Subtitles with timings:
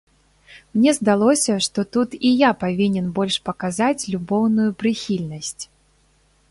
[0.77, 5.59] Мне здалося, што тут і я павінен больш паказаць любоўную прыхільнасць.